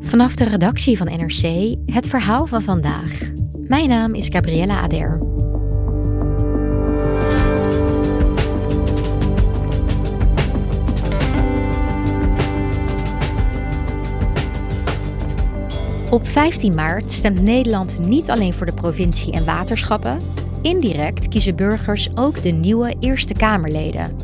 [0.00, 3.18] Vanaf de redactie van NRC het verhaal van vandaag.
[3.66, 5.18] Mijn naam is Gabriella Ader.
[16.10, 20.18] Op 15 maart stemt Nederland niet alleen voor de provincie en waterschappen.
[20.62, 24.16] Indirect kiezen burgers ook de nieuwe Eerste Kamerleden.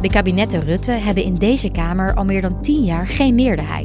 [0.00, 3.83] De kabinetten Rutte hebben in deze Kamer al meer dan 10 jaar geen meerderheid.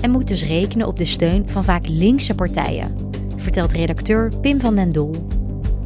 [0.00, 2.94] En moet dus rekenen op de steun van vaak linkse partijen,
[3.36, 5.14] vertelt redacteur Pim van den Doel.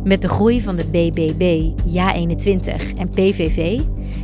[0.04, 3.80] Met de groei van de BBB, JA21 en PVV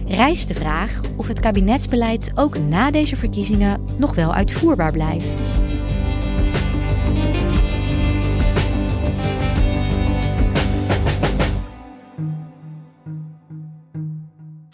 [0.07, 5.60] rijst de vraag of het kabinetsbeleid ook na deze verkiezingen nog wel uitvoerbaar blijft.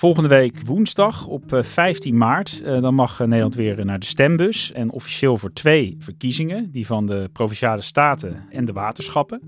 [0.07, 4.73] Volgende week woensdag op 15 maart, dan mag Nederland weer naar de stembus.
[4.73, 9.41] En officieel voor twee verkiezingen, die van de Provinciale Staten en de waterschappen.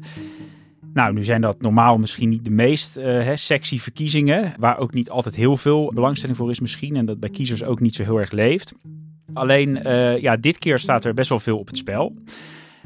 [0.92, 3.00] Nou, nu zijn dat normaal misschien niet de meest
[3.34, 6.96] sexy verkiezingen, waar ook niet altijd heel veel belangstelling voor is misschien.
[6.96, 8.74] En dat bij kiezers ook niet zo heel erg leeft.
[9.32, 9.80] Alleen,
[10.20, 12.14] ja, dit keer staat er best wel veel op het spel.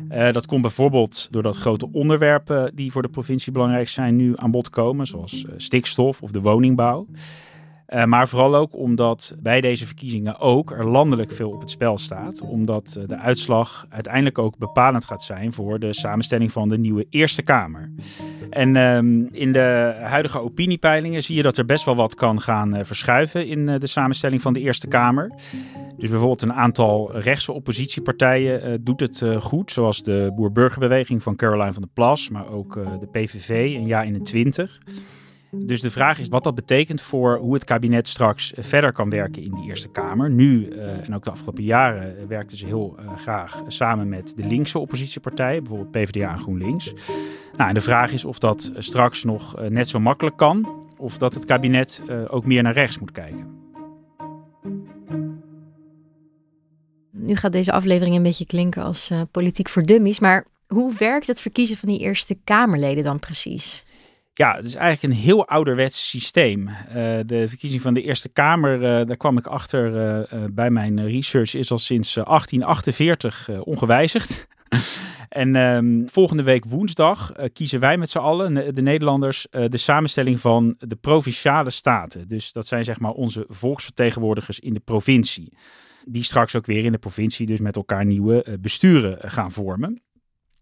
[0.09, 4.71] Dat komt bijvoorbeeld doordat grote onderwerpen die voor de provincie belangrijk zijn nu aan bod
[4.71, 7.07] komen, zoals stikstof of de woningbouw.
[7.95, 11.99] Uh, maar vooral ook omdat bij deze verkiezingen ook er landelijk veel op het spel
[11.99, 12.41] staat.
[12.41, 17.07] Omdat uh, de uitslag uiteindelijk ook bepalend gaat zijn voor de samenstelling van de nieuwe
[17.11, 17.93] Eerste Kamer.
[18.51, 22.77] En um, in de huidige opiniepeilingen zie je dat er best wel wat kan gaan
[22.77, 25.33] uh, verschuiven in de samenstelling van de Eerste Kamer.
[25.97, 31.83] Dus bijvoorbeeld een aantal rechtse oppositiepartijen doet het goed, zoals de Boer-Burgerbeweging van Caroline van
[31.83, 34.93] der Plas, maar ook de PVV en Ja21.
[35.57, 39.43] Dus de vraag is wat dat betekent voor hoe het kabinet straks verder kan werken
[39.43, 40.31] in de Eerste Kamer.
[40.31, 44.47] Nu uh, en ook de afgelopen jaren uh, werkten ze heel graag samen met de
[44.47, 46.93] linkse oppositiepartijen, bijvoorbeeld PvdA en GroenLinks.
[47.57, 51.35] Nou, en de vraag is of dat straks nog net zo makkelijk kan, of dat
[51.35, 53.61] het kabinet ook meer naar rechts moet kijken.
[57.11, 61.41] Nu gaat deze aflevering een beetje klinken als politiek voor dummies, maar hoe werkt het
[61.41, 63.85] verkiezen van die Eerste Kamerleden dan precies?
[64.35, 66.69] Ja, het is eigenlijk een heel ouderwets systeem.
[66.69, 66.75] Uh,
[67.27, 69.95] de verkiezing van de Eerste Kamer, uh, daar kwam ik achter
[70.33, 74.47] uh, bij mijn research, is al sinds 1848 ongewijzigd.
[75.29, 80.75] en um, volgende week woensdag kiezen wij met z'n allen, de Nederlanders, de samenstelling van
[80.79, 82.29] de provinciale staten.
[82.29, 85.53] Dus dat zijn zeg maar onze volksvertegenwoordigers in de provincie.
[86.05, 90.03] Die straks ook weer in de provincie dus met elkaar nieuwe besturen gaan vormen.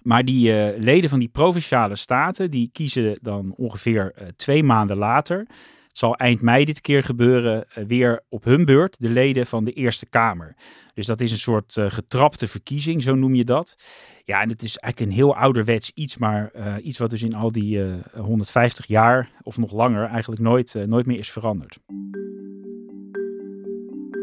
[0.03, 4.97] Maar die uh, leden van die provinciale staten, die kiezen dan ongeveer uh, twee maanden
[4.97, 5.39] later.
[5.39, 9.65] Het zal eind mei dit keer gebeuren, uh, weer op hun beurt de leden van
[9.65, 10.57] de Eerste Kamer.
[10.95, 13.77] Dus dat is een soort getrapte verkiezing, zo noem je dat.
[14.25, 16.51] Ja, en het is eigenlijk een heel ouderwets iets, maar
[16.81, 17.83] iets wat dus in al die
[18.17, 21.79] 150 jaar of nog langer eigenlijk nooit, nooit meer is veranderd.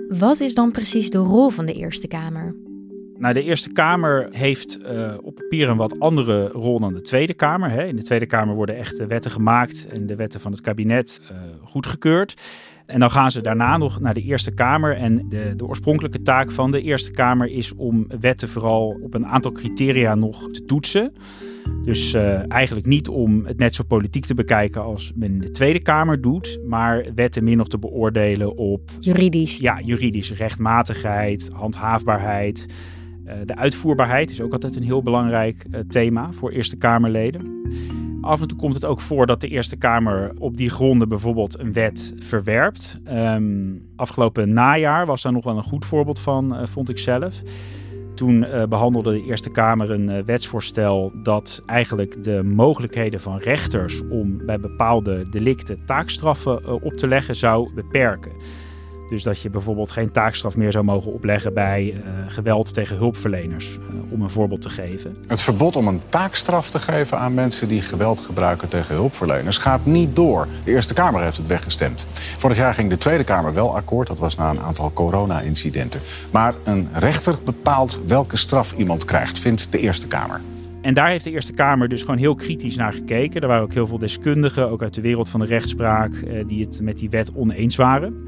[0.07, 2.66] Wat is dan precies de rol van de Eerste Kamer?
[3.19, 7.33] Nou, de Eerste Kamer heeft uh, op papier een wat andere rol dan de Tweede
[7.33, 7.69] Kamer.
[7.69, 7.83] Hè.
[7.83, 11.37] In de Tweede Kamer worden echt wetten gemaakt en de wetten van het kabinet uh,
[11.63, 12.41] goedgekeurd.
[12.85, 14.95] En dan gaan ze daarna nog naar de Eerste Kamer.
[14.95, 19.25] En de, de, oorspronkelijke taak van de Eerste Kamer is om wetten vooral op een
[19.25, 21.13] aantal criteria nog te toetsen.
[21.83, 25.51] Dus uh, eigenlijk niet om het net zo politiek te bekijken als men in de
[25.51, 28.89] Tweede Kamer doet, maar wetten meer nog te beoordelen op.
[28.99, 29.57] Juridisch.
[29.57, 32.65] Ja, juridische rechtmatigheid, handhaafbaarheid.
[33.27, 37.61] Uh, de uitvoerbaarheid is ook altijd een heel belangrijk uh, thema voor Eerste Kamerleden.
[38.21, 41.59] Af en toe komt het ook voor dat de Eerste Kamer op die gronden bijvoorbeeld
[41.59, 42.99] een wet verwerpt.
[43.11, 47.41] Um, afgelopen najaar was daar nog wel een goed voorbeeld van, uh, vond ik zelf.
[48.15, 54.59] Toen behandelde de Eerste Kamer een wetsvoorstel dat eigenlijk de mogelijkheden van rechters om bij
[54.59, 58.31] bepaalde delicten taakstraffen op te leggen zou beperken.
[59.09, 63.77] Dus dat je bijvoorbeeld geen taakstraf meer zou mogen opleggen bij uh, geweld tegen hulpverleners,
[63.77, 65.15] uh, om een voorbeeld te geven.
[65.27, 69.85] Het verbod om een taakstraf te geven aan mensen die geweld gebruiken tegen hulpverleners gaat
[69.85, 70.47] niet door.
[70.63, 72.07] De Eerste Kamer heeft het weggestemd.
[72.37, 76.01] Vorig jaar ging de Tweede Kamer wel akkoord, dat was na een aantal corona-incidenten.
[76.31, 80.41] Maar een rechter bepaalt welke straf iemand krijgt, vindt de Eerste Kamer.
[80.81, 83.41] En daar heeft de Eerste Kamer dus gewoon heel kritisch naar gekeken.
[83.41, 86.65] Er waren ook heel veel deskundigen, ook uit de wereld van de rechtspraak, uh, die
[86.65, 88.27] het met die wet oneens waren.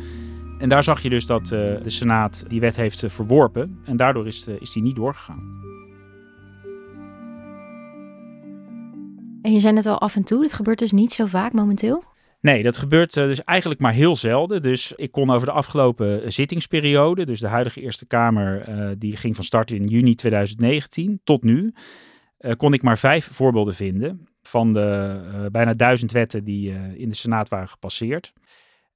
[0.59, 3.79] En daar zag je dus dat uh, de Senaat die wet heeft uh, verworpen.
[3.85, 5.67] En daardoor is, uh, is die niet doorgegaan.
[9.41, 12.03] En je zei net al af en toe, dat gebeurt dus niet zo vaak momenteel?
[12.41, 14.61] Nee, dat gebeurt dus eigenlijk maar heel zelden.
[14.61, 18.65] Dus ik kon over de afgelopen zittingsperiode, dus de huidige Eerste Kamer,
[18.97, 21.73] die ging van start in juni 2019 tot nu,
[22.57, 27.49] kon ik maar vijf voorbeelden vinden van de bijna duizend wetten die in de Senaat
[27.49, 28.33] waren gepasseerd.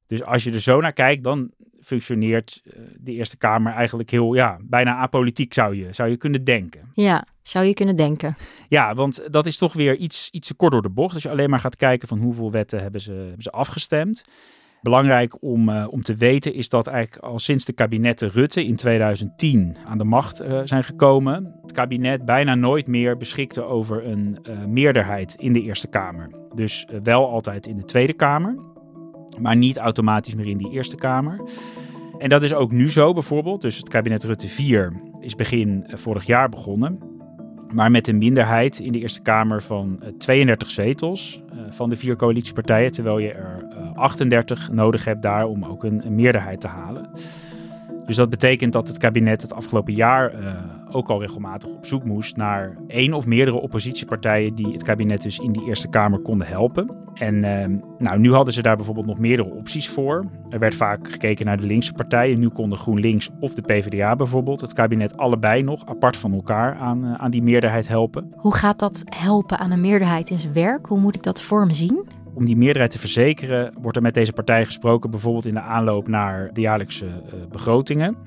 [0.08, 1.52] Dus als je er zo naar kijkt, dan
[1.84, 6.44] functioneert eh, de Eerste Kamer eigenlijk heel, ja, bijna apolitiek zou je, zou je kunnen
[6.44, 6.92] denken.
[6.94, 8.36] Ja, zou je kunnen denken.
[8.68, 11.14] Ja, want dat is toch weer iets, iets te kort door de bocht.
[11.14, 14.24] Als je alleen maar gaat kijken van hoeveel wetten hebben ze, hebben ze afgestemd.
[14.82, 18.76] Belangrijk om, uh, om te weten is dat eigenlijk al sinds de kabinetten Rutte in
[18.76, 24.38] 2010 aan de macht uh, zijn gekomen, het kabinet bijna nooit meer beschikte over een
[24.50, 26.30] uh, meerderheid in de Eerste Kamer.
[26.56, 28.73] Dus wel altijd in de Tweede Kamer
[29.40, 31.42] maar niet automatisch meer in die Eerste Kamer.
[32.18, 33.62] En dat is ook nu zo bijvoorbeeld.
[33.62, 37.00] Dus het kabinet Rutte 4 is begin vorig jaar begonnen.
[37.74, 42.92] Maar met een minderheid in de Eerste Kamer van 32 zetels van de vier coalitiepartijen.
[42.92, 47.10] Terwijl je er 38 nodig hebt daar om ook een meerderheid te halen.
[48.06, 50.56] Dus dat betekent dat het kabinet het afgelopen jaar uh,
[50.92, 55.40] ook al regelmatig op zoek moest naar één of meerdere oppositiepartijen die het kabinet dus
[55.40, 56.96] in die Eerste Kamer konden helpen.
[57.14, 60.26] En uh, nou, nu hadden ze daar bijvoorbeeld nog meerdere opties voor.
[60.50, 62.40] Er werd vaak gekeken naar de linkse partijen.
[62.40, 67.06] Nu konden GroenLinks of de PvdA bijvoorbeeld het kabinet allebei nog apart van elkaar aan,
[67.06, 68.34] uh, aan die meerderheid helpen.
[68.36, 70.86] Hoe gaat dat helpen aan een meerderheid in zijn werk?
[70.86, 72.13] Hoe moet ik dat voor me zien?
[72.34, 76.08] Om die meerderheid te verzekeren wordt er met deze partij gesproken, bijvoorbeeld in de aanloop
[76.08, 78.18] naar de jaarlijkse uh, begrotingen.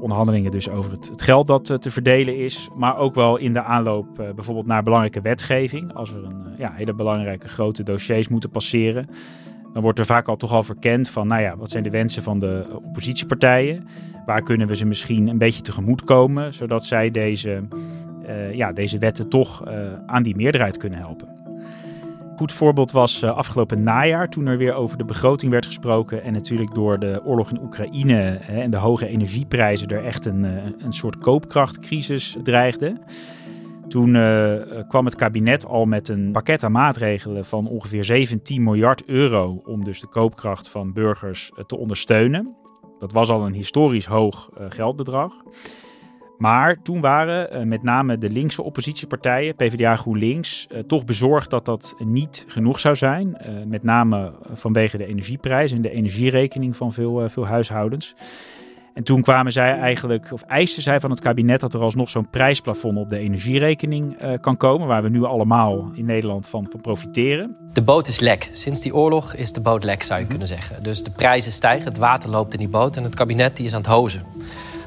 [0.00, 3.62] Onderhandelingen dus over het, geld dat uh, te verdelen is, maar ook wel in de
[3.62, 5.94] aanloop uh, bijvoorbeeld naar belangrijke wetgeving.
[5.94, 9.08] Als er een ja, hele belangrijke grote dossiers moeten passeren,
[9.72, 12.22] dan wordt er vaak al toch al verkend van, nou ja, wat zijn de wensen
[12.22, 13.86] van de oppositiepartijen?
[14.26, 17.62] Waar kunnen we ze misschien een beetje tegemoet komen, zodat zij deze,
[18.52, 19.66] ja, deze wetten toch
[20.06, 21.39] aan die meerderheid kunnen helpen
[22.40, 26.22] goed voorbeeld was uh, afgelopen najaar, toen er weer over de begroting werd gesproken.
[26.22, 30.44] En natuurlijk door de oorlog in Oekraïne hè, en de hoge energieprijzen er echt een,
[30.44, 32.96] uh, een soort koopkrachtcrisis dreigde.
[33.88, 34.54] Toen uh,
[34.88, 39.84] kwam het kabinet al met een pakket aan maatregelen van ongeveer 17 miljard euro om
[39.84, 42.56] dus de koopkracht van burgers te ondersteunen.
[42.98, 45.32] Dat was al een historisch hoog geldbedrag.
[46.40, 51.64] Maar toen waren uh, met name de linkse oppositiepartijen, PvdA GroenLinks, uh, toch bezorgd dat
[51.64, 53.26] dat niet genoeg zou zijn.
[53.46, 58.14] Uh, met name vanwege de energieprijs en de energierekening van veel, veel huishoudens.
[58.94, 62.30] En toen kwamen zij eigenlijk, of eisten zij van het kabinet dat er alsnog zo'n
[62.30, 67.56] prijsplafond op de energierekening kan komen, waar we nu allemaal in Nederland van, van profiteren.
[67.72, 68.48] De boot is lek.
[68.52, 70.30] Sinds die oorlog is de boot lek, zou je Mhm.
[70.30, 70.82] kunnen zeggen.
[70.82, 73.74] Dus de prijzen stijgen, het water loopt in die boot en het kabinet die is
[73.74, 74.22] aan het hozen.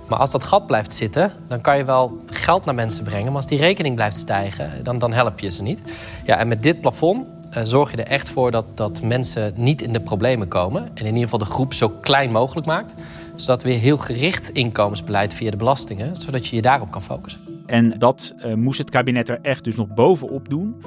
[0.07, 3.25] Maar als dat gat blijft zitten, dan kan je wel geld naar mensen brengen.
[3.25, 5.81] Maar als die rekening blijft stijgen, dan, dan help je ze niet.
[6.25, 7.27] Ja, en met dit plafond
[7.57, 10.81] uh, zorg je er echt voor dat, dat mensen niet in de problemen komen.
[10.83, 12.93] En in ieder geval de groep zo klein mogelijk maakt.
[13.35, 17.41] Zodat we heel gericht inkomensbeleid via de belastingen, zodat je je daarop kan focussen.
[17.65, 20.83] En dat uh, moest het kabinet er echt dus nog bovenop doen.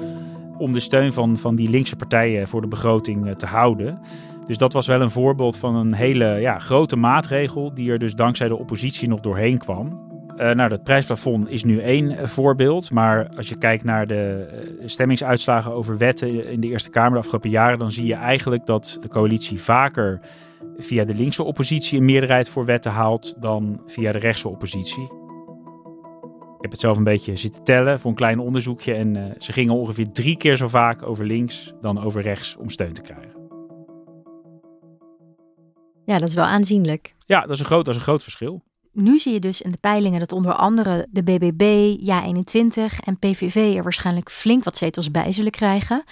[0.57, 3.99] Om de steun van, van die linkse partijen voor de begroting uh, te houden.
[4.47, 8.13] Dus dat was wel een voorbeeld van een hele ja, grote maatregel die er dus
[8.13, 10.05] dankzij de oppositie nog doorheen kwam.
[10.37, 12.91] Uh, nou, dat prijsplafond is nu één uh, voorbeeld.
[12.91, 14.47] Maar als je kijkt naar de
[14.79, 18.65] uh, stemmingsuitslagen over wetten in de Eerste Kamer de afgelopen jaren, dan zie je eigenlijk
[18.65, 20.19] dat de coalitie vaker
[20.77, 25.03] via de linkse oppositie een meerderheid voor wetten haalt dan via de rechtse oppositie.
[26.57, 28.93] Ik heb het zelf een beetje zitten tellen voor een klein onderzoekje.
[28.93, 32.93] En ze gingen ongeveer drie keer zo vaak over links dan over rechts om steun
[32.93, 33.36] te krijgen.
[36.07, 37.15] Ja, dat is wel aanzienlijk.
[37.25, 38.63] Ja, dat is een groot, dat is een groot verschil.
[38.91, 43.75] Nu zie je dus in de peilingen dat onder andere de BBB, Ja21 en PVV
[43.75, 46.03] er waarschijnlijk flink wat zetels bij zullen krijgen.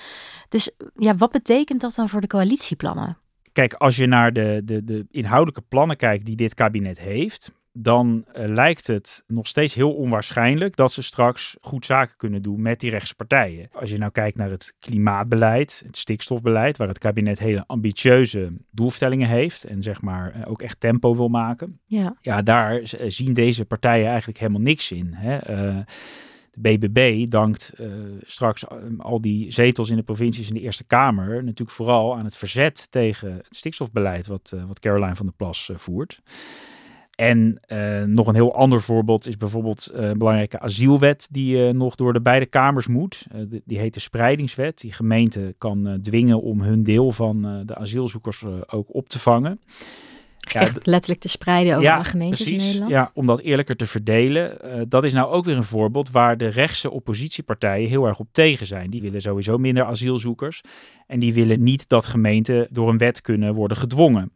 [0.49, 3.17] Dus ja, wat betekent dat dan voor de coalitieplannen?
[3.51, 8.25] Kijk, als je naar de, de, de inhoudelijke plannen kijkt die dit kabinet heeft, dan
[8.33, 12.79] eh, lijkt het nog steeds heel onwaarschijnlijk dat ze straks goed zaken kunnen doen met
[12.79, 13.69] die rechtse partijen.
[13.71, 19.27] Als je nou kijkt naar het klimaatbeleid, het stikstofbeleid, waar het kabinet hele ambitieuze doelstellingen
[19.27, 21.79] heeft en zeg maar eh, ook echt tempo wil maken.
[21.85, 22.17] Ja.
[22.21, 25.13] Ja, daar eh, zien deze partijen eigenlijk helemaal niks in.
[25.13, 25.35] Hè?
[25.51, 25.77] Uh,
[26.53, 27.87] de BBB dankt uh,
[28.21, 28.67] straks
[28.97, 32.91] al die zetels in de provincies in de Eerste Kamer natuurlijk vooral aan het verzet
[32.91, 36.21] tegen het stikstofbeleid wat, uh, wat Caroline van der Plas uh, voert.
[37.15, 41.69] En uh, nog een heel ander voorbeeld is bijvoorbeeld uh, een belangrijke asielwet die uh,
[41.69, 43.25] nog door de beide kamers moet.
[43.47, 44.79] Die, die, heet de spreidingswet.
[44.79, 49.59] Die gemeente kan dwingen om hun deel van de asielzoekers ook op te vangen.
[50.53, 52.91] Echt letterlijk te spreiden over ja, de gemeentes precies, in Nederland.
[52.91, 54.57] Ja, om dat eerlijker te verdelen.
[54.89, 58.65] dat is nou ook weer een voorbeeld waar de rechtse oppositiepartijen heel erg op tegen
[58.65, 58.89] zijn.
[58.89, 60.61] Die willen sowieso minder asielzoekers.
[61.07, 64.31] En die willen niet dat gemeenten door een wet kunnen worden gedwongen.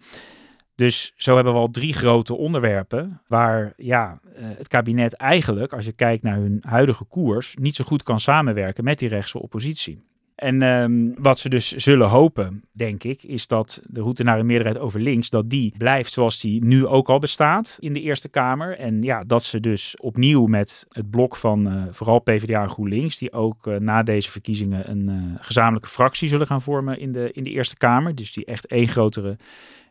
[0.79, 5.91] Dus zo hebben we al drie grote onderwerpen waar ja, het kabinet eigenlijk, als je
[5.91, 10.03] kijkt naar hun huidige koers, niet zo goed kan samenwerken met die rechtse oppositie.
[10.35, 14.45] En um, wat ze dus zullen hopen, denk ik, is dat de route naar een
[14.45, 18.29] meerderheid over links, dat die blijft zoals die nu ook al bestaat in de Eerste
[18.29, 18.77] Kamer.
[18.77, 23.17] En ja, dat ze dus opnieuw met het blok van uh, vooral PvdA en GroenLinks,
[23.17, 27.43] die ook uh, na deze verkiezingen een gezamenlijke fractie zullen gaan vormen in de, in
[27.43, 28.15] de Eerste Kamer.
[28.15, 29.37] Dus die echt één grotere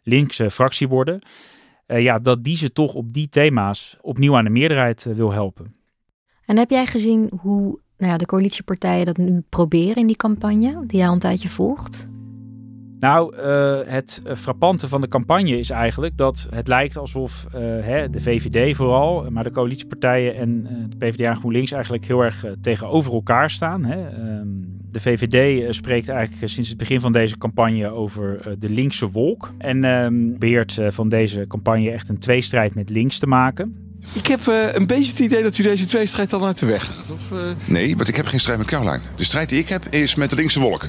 [0.09, 1.21] linkse fractie worden.
[1.87, 5.33] Uh, ja, dat die ze toch op die thema's opnieuw aan de meerderheid uh, wil
[5.33, 5.75] helpen.
[6.45, 10.87] En heb jij gezien hoe nou ja, de coalitiepartijen dat nu proberen in die campagne,
[10.87, 12.07] die jij al een tijdje volgt?
[13.01, 17.47] Nou, uh, het frappante van de campagne is eigenlijk dat het lijkt alsof
[17.81, 22.45] hè, de VVD vooral, maar de coalitiepartijen en de PvdA en GroenLinks eigenlijk heel erg
[22.61, 23.85] tegenover elkaar staan.
[23.85, 24.07] Hè.
[24.39, 29.51] Um, de VVD spreekt eigenlijk sinds het begin van deze campagne over de linkse wolk.
[29.59, 33.89] En um, beheert van deze campagne echt een tweestrijd met links te maken.
[34.13, 36.85] Ik heb uh, een beetje het idee dat u deze tweestrijd al uit de weg
[36.85, 37.11] gaat.
[37.11, 37.39] Of, uh...
[37.65, 39.01] Nee, want ik heb geen strijd met Caroline.
[39.17, 40.89] De strijd die ik heb is met de linkse wolk.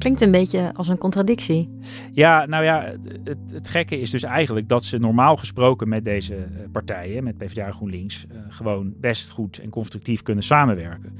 [0.00, 1.68] Klinkt een beetje als een contradictie.
[2.12, 6.36] Ja, nou ja, het, het gekke is dus eigenlijk dat ze normaal gesproken met deze
[6.72, 11.16] partijen, met PvdA en GroenLinks, uh, gewoon best goed en constructief kunnen samenwerken.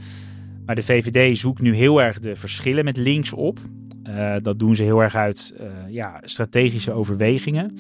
[0.67, 3.59] Maar de VVD zoekt nu heel erg de verschillen met links op.
[4.09, 5.55] Uh, dat doen ze heel erg uit
[5.89, 7.77] ja, strategische overwegingen.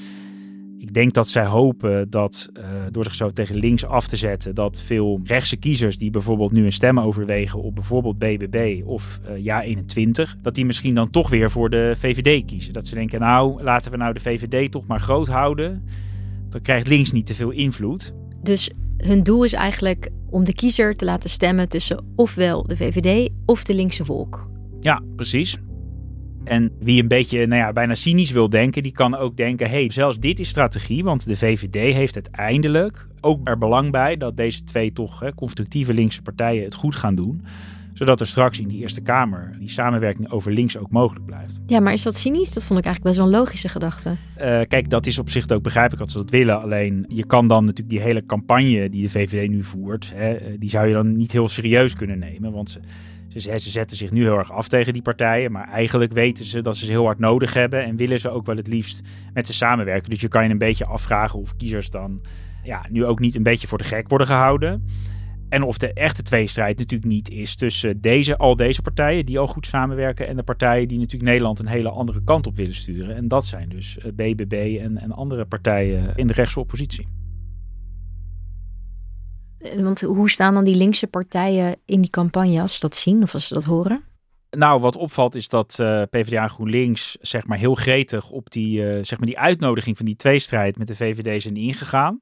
[0.80, 4.54] Ik denk dat zij hopen dat uh, door zich zo tegen links af te zetten,
[4.54, 10.40] dat veel rechtse kiezers die bijvoorbeeld nu een stem overwegen op bijvoorbeeld BBB of Ja21,
[10.42, 12.72] dat die misschien dan toch weer voor de VVD kiezen.
[12.72, 15.84] Dat ze denken, nou laten we nou de VVD toch maar groot houden.
[16.48, 18.14] Dan krijgt links niet te veel invloed.
[18.42, 23.30] Dus hun doel is eigenlijk om de kiezer te laten stemmen tussen ofwel de VVD
[23.46, 24.48] of de linkse volk.
[24.80, 25.58] Ja, precies.
[26.50, 29.80] En wie een beetje, nou ja, bijna cynisch wil denken, die kan ook denken: hé,
[29.80, 34.36] hey, zelfs dit is strategie, want de VVD heeft uiteindelijk ook er belang bij dat
[34.36, 37.44] deze twee toch hè, constructieve linkse partijen het goed gaan doen
[38.00, 41.60] zodat er straks in die Eerste Kamer die samenwerking over links ook mogelijk blijft.
[41.66, 42.52] Ja, maar is dat cynisch?
[42.52, 44.10] Dat vond ik eigenlijk best wel een logische gedachte.
[44.10, 46.62] Uh, kijk, dat is op zich ook begrijpelijk dat ze dat willen.
[46.62, 50.70] Alleen je kan dan natuurlijk die hele campagne die de VVD nu voert, hè, die
[50.70, 52.52] zou je dan niet heel serieus kunnen nemen.
[52.52, 52.80] Want ze,
[53.28, 55.52] ze, ze zetten zich nu heel erg af tegen die partijen.
[55.52, 57.84] Maar eigenlijk weten ze dat ze ze heel hard nodig hebben.
[57.84, 60.10] En willen ze ook wel het liefst met ze samenwerken.
[60.10, 62.20] Dus je kan je een beetje afvragen of kiezers dan
[62.62, 64.84] ja, nu ook niet een beetje voor de gek worden gehouden.
[65.50, 69.46] En of de echte tweestrijd natuurlijk niet is tussen deze, al deze partijen die al
[69.46, 73.16] goed samenwerken en de partijen die natuurlijk Nederland een hele andere kant op willen sturen.
[73.16, 77.08] En dat zijn dus BBB en, en andere partijen in de rechtse oppositie.
[79.76, 83.34] Want hoe staan dan die linkse partijen in die campagne als ze dat zien of
[83.34, 84.02] als ze dat horen?
[84.50, 88.80] Nou, wat opvalt is dat uh, PvdA en GroenLinks zeg maar heel gretig op die,
[88.80, 92.20] uh, zeg maar die uitnodiging van die tweestrijd met de VVD zijn ingegaan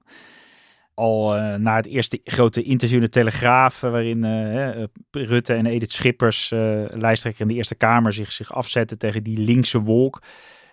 [0.98, 5.92] al uh, na het eerste grote interview in de Telegraaf, waarin uh, Rutte en Edith
[5.92, 6.50] Schippers,
[6.90, 10.22] lijsttrekker in de Eerste Kamer, zich, zich afzetten tegen die linkse wolk.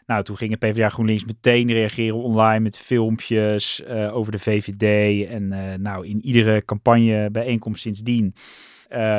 [0.06, 5.28] Nou, toen gingen PvdA GroenLinks meteen reageren online met filmpjes over de VVD.
[5.30, 5.48] En
[5.82, 8.36] nou, in iedere campagnebijeenkomst sindsdien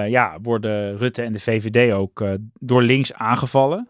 [0.08, 2.24] ja, worden Rutte en de VVD ook
[2.60, 3.88] door links aangevallen.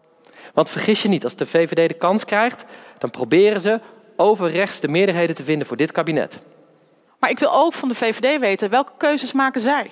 [0.53, 2.65] Want vergis je niet, als de VVD de kans krijgt,
[2.97, 3.79] dan proberen ze
[4.15, 6.41] over rechts de meerderheden te vinden voor dit kabinet.
[7.19, 9.91] Maar ik wil ook van de VVD weten welke keuzes maken zij.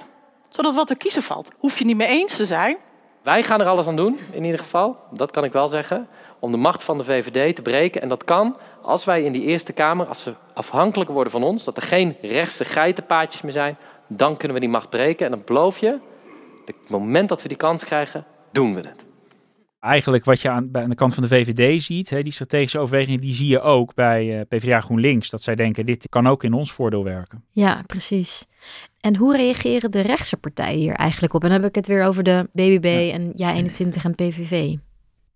[0.50, 2.77] Zodat wat te kiezen valt, hoef je niet mee eens te zijn.
[3.22, 4.98] Wij gaan er alles aan doen, in ieder geval.
[5.12, 6.08] Dat kan ik wel zeggen.
[6.39, 8.01] Om de macht van de VVD te breken.
[8.01, 11.63] En dat kan als wij in die Eerste Kamer, als ze afhankelijk worden van ons,
[11.63, 13.77] dat er geen rechtse geitenpaadjes meer zijn,
[14.08, 15.25] dan kunnen we die macht breken.
[15.25, 16.00] En dan beloof je,
[16.65, 19.04] het moment dat we die kans krijgen, doen we het.
[19.79, 23.22] Eigenlijk wat je aan, aan de kant van de VVD ziet, hè, die strategische overwegingen,
[23.22, 25.29] die zie je ook bij uh, PvdA GroenLinks.
[25.29, 27.44] Dat zij denken, dit kan ook in ons voordeel werken.
[27.51, 28.46] Ja, precies.
[29.00, 31.44] En hoe reageren de rechtse partijen hier eigenlijk op?
[31.44, 34.75] En dan heb ik het weer over de BBB en Ja21 en PVV.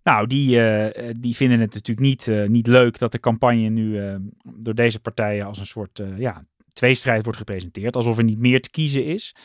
[0.04, 4.18] Nou, die, uh, die vinden het natuurlijk niet, uh, niet leuk dat de campagne nu
[4.44, 6.44] door deze partijen als een soort ja,
[6.74, 7.96] tweestrijd wordt gepresenteerd.
[7.96, 9.36] Alsof er niet meer te kiezen is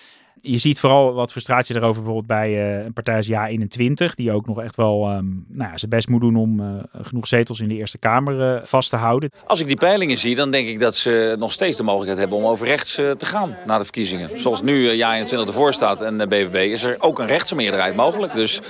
[0.41, 4.47] je ziet vooral wat frustratie erover bijvoorbeeld bij uh, een partij als Ja21, die ook
[4.47, 7.69] nog echt wel um, nou ja, zijn best moet doen om uh, genoeg zetels in
[7.69, 9.31] de Eerste Kamer uh, vast te houden.
[9.47, 12.39] Als ik die peilingen zie, dan denk ik dat ze nog steeds de mogelijkheid hebben
[12.39, 14.39] om over rechts te gaan na de verkiezingen.
[14.39, 18.33] Zoals nu Ja21 ervoor staat en de BBB, is er ook een rechtse meerderheid mogelijk.
[18.33, 18.61] Dus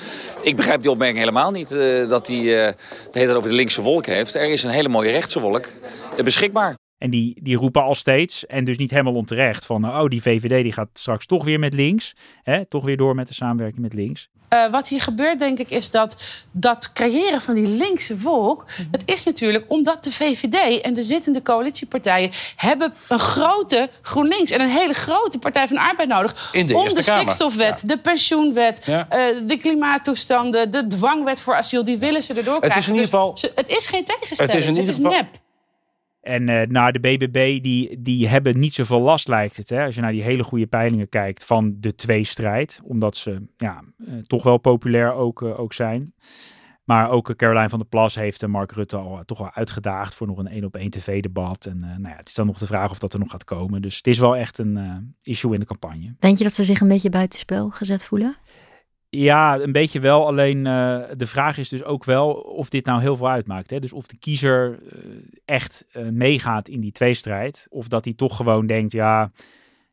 [0.43, 1.69] ik begrijp die opmerking helemaal niet
[2.09, 2.75] dat hij de
[3.13, 4.35] hele tijd over de linkse wolk heeft.
[4.35, 5.67] Er is een hele mooie rechtse wolk
[6.25, 6.77] beschikbaar.
[7.05, 10.63] En die, die roepen al steeds, en dus niet helemaal onterecht, van oh, die VVD
[10.63, 12.15] die gaat straks toch weer met links.
[12.43, 14.29] Hè, toch weer door met de samenwerking met links.
[14.55, 18.65] Uh, wat hier gebeurt, denk ik, is dat dat creëren van die linkse volk...
[18.79, 22.31] Mm het is natuurlijk omdat de VVD en de zittende coalitiepartijen...
[22.57, 26.53] hebben een grote GroenLinks en een hele grote Partij van de Arbeid nodig...
[26.53, 27.89] In de om de stikstofwet, ja.
[27.89, 29.07] de pensioenwet, Ja.
[29.33, 30.71] uh, de klimaattoestanden...
[30.71, 32.93] de dwangwet voor asiel, die willen ze erdoor Het is krijgen.
[32.93, 35.27] in ieder Dus geval- het is geen tegenstelling, Het is in ieder geval- nep.
[36.25, 39.69] En nou, de BBB, die, die hebben niet zoveel last, lijkt het.
[39.69, 39.85] Hè?
[39.85, 42.81] Als je naar die hele goede peilingen kijkt van de tweestrijd.
[42.85, 46.15] Omdat ze ja, eh, toch wel populair ook, eh, ook zijn.
[46.85, 50.39] Maar ook Caroline van der Plas heeft Mark Rutte al toch wel uitgedaagd voor nog
[50.39, 51.67] een één op één tv-debat.
[51.67, 53.83] En nou ja, het is dan nog de vraag of dat er nog gaat komen.
[53.83, 56.15] Dus het is wel echt een issue in de campagne.
[56.19, 58.37] Denk je dat ze zich een beetje buitenspel gezet voelen?
[59.17, 60.27] Ja, een beetje wel.
[60.27, 63.71] Alleen eh, de vraag is dus ook wel of dit nou heel veel uitmaakt.
[63.71, 63.79] Hè?
[63.79, 64.99] Dus of de kiezer eh,
[65.45, 67.67] echt eh, meegaat in die tweestrijd.
[67.71, 69.31] Of dat hij toch gewoon denkt, ja,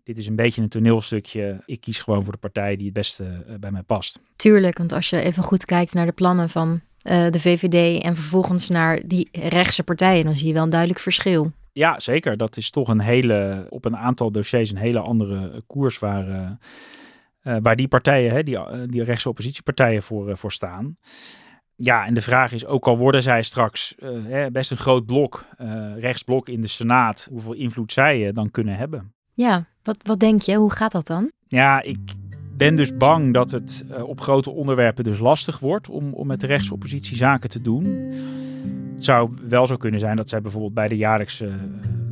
[0.03, 1.61] dit is een beetje een toneelstukje.
[1.65, 4.19] Ik kies gewoon voor de partij die het beste bij mij past.
[4.35, 8.69] Tuurlijk, want als je even goed kijkt naar de plannen van de VVD en vervolgens
[8.69, 11.51] naar die rechtse partijen, dan zie je wel een duidelijk verschil.
[11.71, 12.37] Ja, zeker.
[12.37, 16.57] Dat is toch een hele, op een aantal dossiers een hele andere koers waar,
[17.41, 20.97] eh, waar die partijen, hè, die, eh, die rechtse oppositiepartijen voor, eh, voor staan.
[21.75, 25.05] Ja, en de vraag is, ook al worden zij straks eh, hè, best een groot
[25.05, 25.45] blok,
[25.97, 29.13] rechtsblok in de Senaat, hoeveel invloed zij dan kunnen hebben.
[29.33, 30.55] Ja, wat, wat denk je?
[30.55, 31.31] Hoe gaat dat dan?
[31.47, 31.97] Ja, ik
[32.57, 36.47] ben dus bang dat het op grote onderwerpen dus lastig wordt om, om met de
[36.47, 37.83] rechtse oppositie zaken te doen.
[38.93, 41.49] Het zou wel zo kunnen zijn dat zij bijvoorbeeld bij de jaarlijkse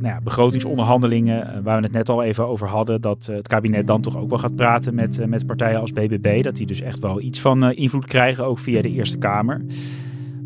[0.00, 3.86] nou begrotingsonderhandelingen, eh, waar we het net al even over hadden, dat eh, het kabinet
[3.86, 6.42] dan toch ook wel gaat praten met, eh, met partijen als BBB.
[6.42, 9.64] Dat die dus echt wel iets van invloed krijgen, ook via de Eerste Kamer.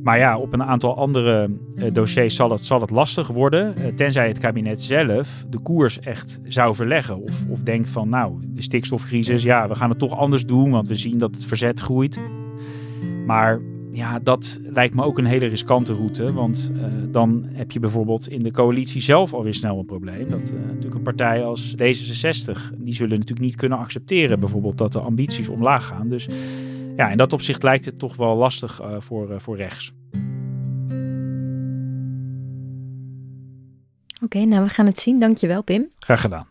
[0.03, 1.51] Maar ja, op een aantal andere
[1.93, 3.75] dossiers zal het, zal het lastig worden.
[3.95, 7.23] tenzij het kabinet zelf de koers echt zou verleggen.
[7.23, 10.89] Of, of denkt van, nou, de stikstofcrisis, ja, we gaan het toch anders doen, want
[10.89, 12.21] we zien dat het verzet groeit.
[13.27, 13.61] Maar
[13.95, 16.33] ja, dat lijkt me ook een hele riskante route.
[16.33, 20.31] Want eh, dan heb je bijvoorbeeld in de coalitie zelf alweer snel een probleem.
[20.31, 24.93] Dat eh, natuurlijk een partij als D66, die zullen natuurlijk niet kunnen accepteren bijvoorbeeld dat
[24.93, 26.09] de ambities omlaag gaan.
[26.09, 26.29] Dus
[26.97, 29.93] ja, in dat opzicht lijkt het toch wel lastig eh, voor, voor rechts.
[34.23, 35.21] Oké, nou we gaan het zien.
[35.21, 35.89] Dankjewel, Pim.
[35.99, 36.47] Graag gedaan.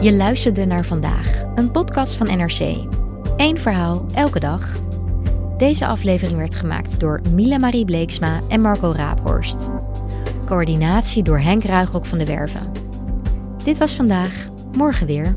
[0.00, 2.60] Je luisterde naar vandaag, een podcast van NRC.
[3.36, 4.76] Eén verhaal, elke dag.
[5.56, 9.70] Deze aflevering werd gemaakt door Mila Marie Bleeksma en Marco Raaphorst.
[10.46, 12.72] Coördinatie door Henk Ruigrok van de Werven.
[13.64, 15.36] Dit was vandaag, morgen weer.